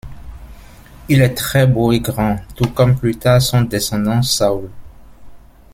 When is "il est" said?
1.09-1.35